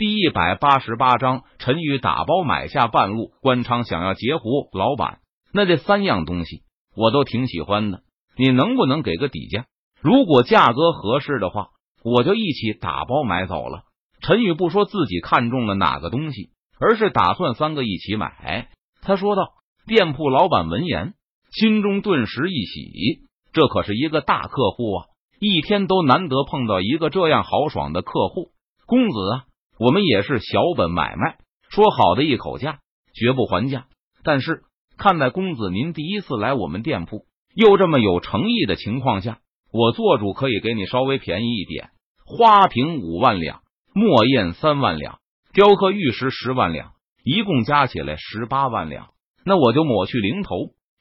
[0.00, 3.32] 第一百八十八章，陈宇打包买下半路。
[3.42, 5.18] 关昌想要截胡老板，
[5.52, 6.62] 那这三样东西
[6.96, 8.00] 我都挺喜欢的，
[8.34, 9.66] 你能不能给个底价？
[10.00, 11.68] 如果价格合适的话，
[12.02, 13.82] 我就一起打包买走了。
[14.22, 16.48] 陈宇不说自己看中了哪个东西，
[16.80, 18.70] 而是打算三个一起买。
[19.02, 19.50] 他说道
[19.86, 21.12] ：“店铺老板闻言，
[21.52, 25.04] 心中顿时一喜，这可是一个大客户啊，
[25.38, 28.52] 一天都难得碰到一个这样豪爽的客户。
[28.86, 29.44] 公子啊！”
[29.80, 31.38] 我们也是小本买卖，
[31.70, 32.80] 说好的一口价，
[33.14, 33.86] 绝不还价。
[34.22, 34.60] 但是
[34.98, 39.38] 看在公子您第一次来我们店铺，又这么有诚意的情况下，
[39.72, 41.88] 我做主可以给你稍微便宜一点。
[42.26, 43.62] 花瓶五万两，
[43.94, 45.18] 墨砚三万两，
[45.54, 46.92] 雕刻玉石十万两，
[47.24, 49.08] 一共加起来十八万两。
[49.46, 50.56] 那我就抹去零头，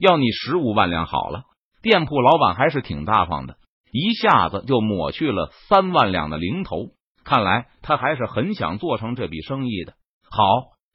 [0.00, 1.44] 要你十五万两好了。
[1.80, 3.54] 店铺老板还是挺大方的，
[3.92, 6.88] 一下子就抹去了三万两的零头。
[7.24, 9.94] 看来他还是很想做成这笔生意的。
[10.30, 10.44] 好，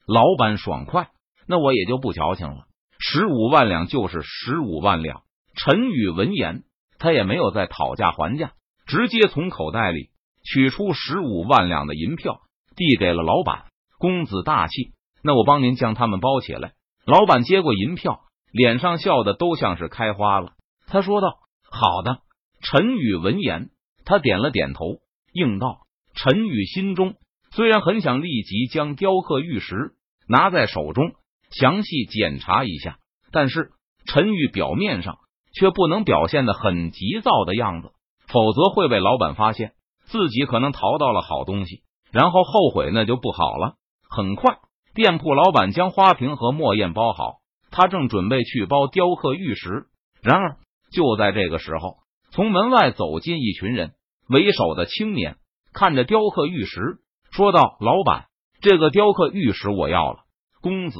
[0.05, 1.09] 老板爽快，
[1.47, 2.66] 那我也就不矫情了。
[2.99, 5.23] 十五万两就是十五万两。
[5.55, 6.63] 陈宇闻言，
[6.99, 8.52] 他也没有再讨价还价，
[8.86, 10.09] 直接从口袋里
[10.44, 12.41] 取出十五万两的银票，
[12.75, 13.66] 递给了老板。
[13.97, 14.93] 公子大气，
[15.23, 16.73] 那我帮您将他们包起来。
[17.05, 18.21] 老板接过银票，
[18.52, 20.53] 脸上笑的都像是开花了。
[20.88, 22.19] 他说道：“好的。”
[22.61, 23.69] 陈宇闻言，
[24.05, 24.99] 他点了点头，
[25.33, 25.81] 应道。
[26.22, 27.16] 陈宇心中
[27.52, 29.94] 虽然很想立即将雕刻玉石
[30.28, 31.14] 拿在手中
[31.50, 32.98] 详细检查一下，
[33.31, 33.72] 但是
[34.06, 35.17] 陈宇表面上
[35.53, 37.92] 却不能表现的很急躁的样子，
[38.28, 39.72] 否则会被老板发现
[40.08, 43.76] 自己可能淘到了好东西，然后后悔那就不好了。
[44.09, 44.58] 很快，
[44.94, 47.38] 店铺老板将花瓶和墨砚包好，
[47.72, 49.86] 他正准备去包雕刻玉石，
[50.22, 50.58] 然而
[50.92, 51.95] 就在这个时候，
[52.31, 53.94] 从门外走进一群人，
[54.28, 55.38] 为首的青年。
[55.73, 57.00] 看着雕刻玉石，
[57.31, 58.25] 说道：“老板，
[58.62, 60.20] 这个雕刻玉石我要了。”
[60.61, 61.00] 公子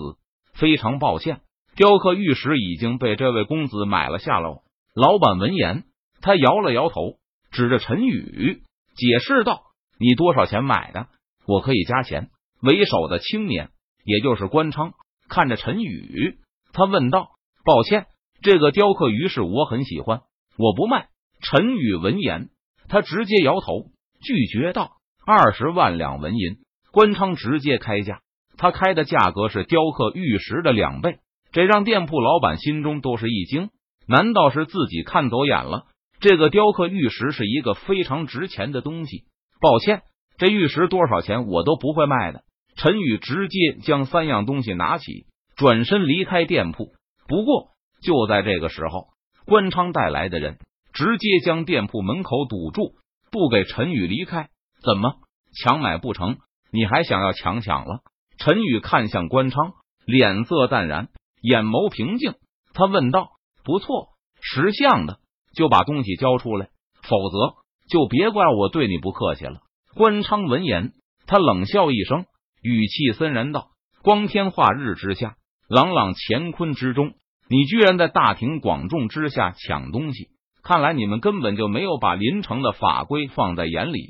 [0.54, 1.42] 非常抱歉，
[1.76, 4.62] 雕刻玉石已经被这位公子买了下楼。
[4.94, 5.84] 老板闻言，
[6.22, 7.18] 他摇了摇头，
[7.52, 8.62] 指着陈宇
[8.96, 9.64] 解释道
[10.00, 11.08] ：“你多少钱买的？
[11.46, 12.30] 我可以加钱。”
[12.62, 13.70] 为首的青年，
[14.04, 14.92] 也就是关昌，
[15.30, 16.38] 看着陈宇，
[16.74, 17.30] 他问道
[17.64, 18.08] ：“抱歉，
[18.42, 20.24] 这个雕刻玉石我很喜欢，
[20.58, 21.08] 我不卖。”
[21.42, 22.50] 陈宇闻言，
[22.90, 23.92] 他直接摇头。
[24.22, 24.92] 拒绝道
[25.26, 26.58] ：“二十万两纹银。”
[26.92, 28.22] 关昌直接开价，
[28.58, 31.20] 他开的价格是雕刻玉石的两倍，
[31.52, 33.70] 这让店铺老板心中都是一惊。
[34.08, 35.86] 难道是自己看走眼了？
[36.20, 39.26] 这个雕刻玉石是一个非常值钱的东西。
[39.62, 40.02] 抱歉，
[40.38, 42.42] 这玉石多少钱我都不会卖的。
[42.76, 46.94] 陈宇直接将三样东西拿起，转身离开店铺。
[47.28, 47.70] 不过
[48.02, 49.10] 就在这个时候，
[49.46, 50.58] 关昌带来的人
[50.92, 52.96] 直接将店铺门口堵住。
[53.32, 54.50] 不给陈宇离开，
[54.84, 55.16] 怎么
[55.54, 56.38] 强买不成？
[56.72, 58.02] 你还想要强抢了？
[58.38, 59.74] 陈宇看向关昌，
[60.06, 61.10] 脸色淡然，
[61.42, 62.36] 眼眸平静。
[62.74, 63.32] 他问道
[63.66, 64.10] ：“不错，
[64.42, 65.20] 识相的
[65.54, 66.70] 就把东西交出来，
[67.02, 67.56] 否则
[67.90, 69.62] 就别怪我对你不客气了。”
[69.96, 70.94] 关昌闻言，
[71.26, 72.26] 他冷笑一声，
[72.62, 73.72] 语气森然道
[74.04, 75.36] ：“光天化日之下，
[75.68, 77.14] 朗朗乾坤之中，
[77.50, 80.30] 你居然在大庭广众之下抢东西！”
[80.70, 84.08] 看来你们根本就没有把林城的法规放在眼里，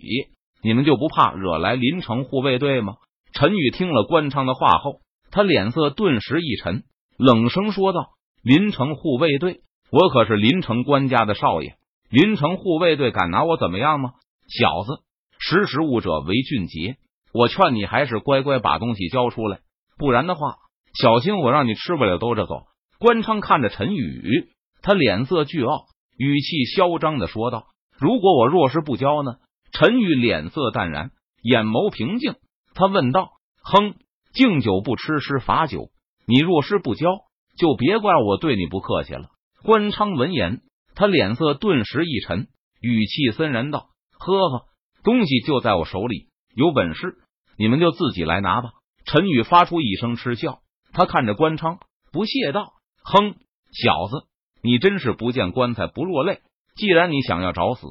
[0.62, 2.96] 你们就不怕惹来林城护卫队吗？
[3.32, 5.00] 陈宇听了关昌的话后，
[5.32, 6.84] 他脸色顿时一沉，
[7.18, 8.10] 冷声说道
[8.44, 11.76] ：“林城护卫队，我可是林城官家的少爷，
[12.10, 14.12] 林城护卫队敢拿我怎么样吗？
[14.50, 15.02] 小子，
[15.40, 16.98] 识时务者为俊杰，
[17.34, 19.60] 我劝你还是乖乖把东西交出来，
[19.98, 20.56] 不然的话，
[20.94, 22.64] 小心我让你吃不了兜着走。”
[23.00, 24.50] 关昌看着陈宇，
[24.82, 25.86] 他脸色巨傲。
[26.20, 29.36] 语气嚣张的说道：“如果我若是不交呢？”
[29.72, 32.36] 陈宇脸色淡然，眼眸平静。
[32.74, 33.30] 他问道
[33.64, 33.96] ：“哼，
[34.34, 35.92] 敬酒不吃吃罚酒，
[36.28, 37.08] 你若是不交，
[37.58, 39.30] 就别怪我对你不客气了。”
[39.64, 40.62] 关昌闻言，
[40.94, 42.50] 他脸色顿时一沉，
[42.82, 43.88] 语气森然道
[44.20, 44.66] ：“呵呵，
[45.04, 47.16] 东西就在我手里，有本事
[47.58, 48.72] 你们就自己来拿吧。”
[49.06, 50.60] 陈宇发出一声嗤笑，
[50.92, 51.80] 他看着关昌，
[52.12, 52.74] 不屑道
[53.06, 53.36] ：“哼，
[53.72, 54.28] 小子。”
[54.62, 56.42] 你真是不见棺材不落泪。
[56.76, 57.88] 既然你想要找死，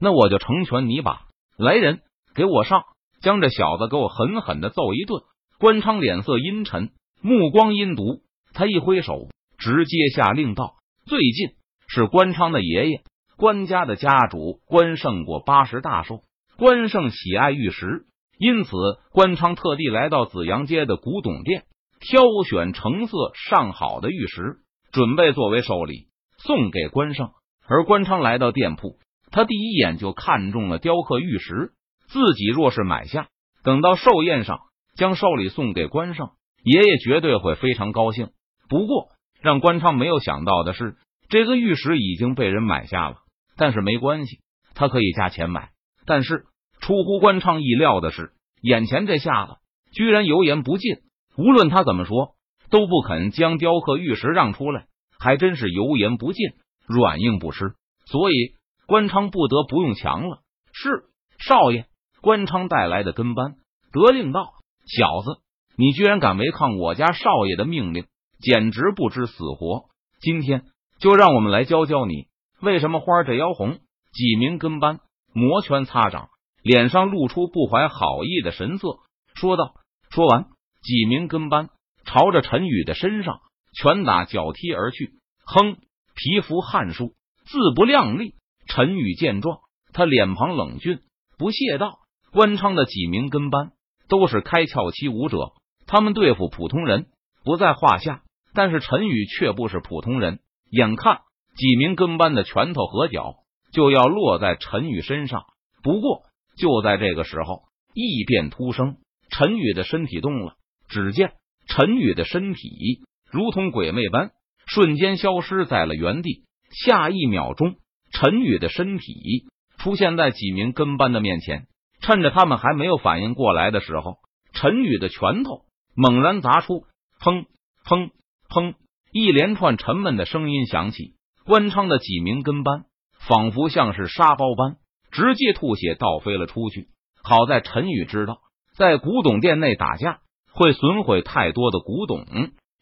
[0.00, 1.22] 那我就成全你吧。
[1.56, 2.00] 来人，
[2.34, 2.84] 给我上，
[3.20, 5.22] 将这小子给我狠狠的揍一顿。
[5.58, 8.22] 关昌脸色阴沉，目光阴毒，
[8.52, 9.28] 他一挥手，
[9.58, 10.74] 直接下令道
[11.04, 11.56] ：“最近
[11.88, 13.02] 是关昌的爷爷
[13.36, 16.20] 关家的家主关胜过八十大寿，
[16.56, 18.06] 关胜喜爱玉石，
[18.38, 18.70] 因此
[19.12, 21.64] 关昌特地来到紫阳街的古董店，
[22.00, 24.58] 挑选成色上好的玉石。”
[24.90, 26.06] 准备作为寿礼
[26.38, 27.30] 送给关胜，
[27.66, 28.98] 而关昌来到店铺，
[29.30, 31.72] 他第一眼就看中了雕刻玉石。
[32.08, 33.28] 自己若是买下，
[33.62, 34.60] 等到寿宴上，
[34.94, 36.30] 将寿礼送给关胜，
[36.64, 38.30] 爷爷绝对会非常高兴。
[38.68, 39.08] 不过，
[39.42, 40.96] 让关昌没有想到的是，
[41.28, 43.16] 这个玉石已经被人买下了。
[43.58, 44.38] 但是没关系，
[44.74, 45.70] 他可以加钱买。
[46.06, 46.44] 但是
[46.80, 48.32] 出乎关昌意料的是，
[48.62, 49.56] 眼前这下子
[49.92, 50.96] 居然油盐不进，
[51.36, 52.36] 无论他怎么说，
[52.70, 54.86] 都不肯将雕刻玉石让出来，
[55.18, 56.46] 还真是油盐不进，
[56.86, 57.74] 软硬不吃。
[58.06, 58.54] 所以
[58.86, 60.38] 关昌不得不用强了。
[60.72, 61.04] 是
[61.38, 61.86] 少爷，
[62.20, 63.56] 关昌带来的跟班
[63.92, 64.52] 得令道
[64.86, 65.40] ：“小子，
[65.76, 68.06] 你居然敢违抗我家少爷的命令，
[68.40, 69.88] 简直不知死活！
[70.20, 70.64] 今天
[70.98, 72.28] 就让我们来教教你。”
[72.60, 73.78] 为什么花这妖红？
[74.12, 75.00] 几名跟班
[75.32, 76.28] 摩拳擦掌，
[76.62, 78.98] 脸上露出不怀好意的神色，
[79.34, 79.74] 说道
[80.10, 80.46] ：“说完，
[80.82, 81.68] 几名跟班
[82.04, 83.40] 朝着陈宇的身上
[83.72, 85.12] 拳打脚踢而去。
[85.44, 85.76] 哼，
[86.14, 87.14] 皮肤汗数，
[87.46, 88.34] 自不量力。”
[88.66, 89.60] 陈宇见状，
[89.92, 91.00] 他脸庞冷峻，
[91.38, 92.00] 不屑道
[92.32, 93.72] ：“关昌的几名跟班
[94.08, 95.52] 都是开窍期武者，
[95.86, 97.06] 他们对付普通人
[97.44, 98.22] 不在话下。
[98.54, 100.40] 但是陈宇却不是普通人，
[100.70, 101.20] 眼看……”
[101.56, 103.38] 几名跟班的拳头和脚
[103.72, 105.44] 就要落在陈宇身上，
[105.82, 106.22] 不过
[106.56, 107.62] 就在这个时候，
[107.94, 108.98] 异变突生，
[109.28, 110.54] 陈宇的身体动了。
[110.88, 111.32] 只见
[111.66, 114.30] 陈宇的身体如同鬼魅般
[114.66, 116.44] 瞬间消失在了原地。
[116.70, 117.76] 下一秒钟，
[118.12, 119.46] 陈宇的身体
[119.78, 121.66] 出现在几名跟班的面前。
[122.00, 124.18] 趁着他们还没有反应过来的时候，
[124.52, 125.62] 陈宇的拳头
[125.96, 126.84] 猛然砸出，
[127.20, 127.46] 砰
[127.84, 128.10] 砰
[128.48, 128.74] 砰，
[129.12, 131.14] 一连串沉闷的声音响起。
[131.44, 132.84] 关昌的几名跟班
[133.26, 134.76] 仿佛像是沙包般，
[135.10, 136.88] 直接吐血倒飞了出去。
[137.22, 138.38] 好在陈宇知道，
[138.76, 140.20] 在古董店内打架
[140.52, 142.26] 会损毁太多的古董，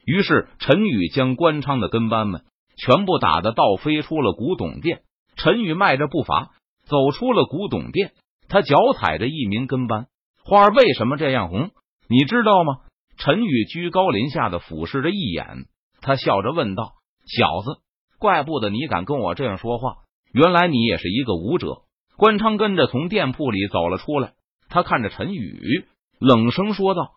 [0.06, 2.44] 于是陈宇将关昌的跟班们
[2.78, 5.02] 全部打得倒飞出了古董店。
[5.36, 6.52] 陈宇迈着步伐
[6.84, 8.12] 走出了古董店，
[8.48, 10.06] 他脚踩着一名跟班。
[10.44, 11.70] 花儿为什么这样红？
[12.08, 12.78] 你知道吗？
[13.18, 15.66] 陈宇居高临下的俯视着一眼，
[16.00, 16.92] 他笑着问道
[17.26, 17.80] ：“小子。”
[18.18, 19.96] 怪不得你敢跟我这样说话，
[20.32, 21.82] 原来你也是一个武者。
[22.16, 24.32] 关昌跟着从店铺里走了出来，
[24.70, 25.84] 他看着陈宇，
[26.18, 27.10] 冷声说道：“